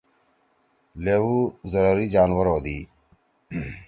لیوو 1.03 1.39
ضرری 1.71 2.07
جانور 2.13 2.45
ہودی۔ 2.51 2.77